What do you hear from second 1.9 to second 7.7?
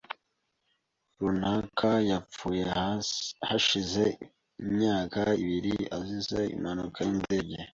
yapfuye hashize imyaka ibiri azize impanuka yindege.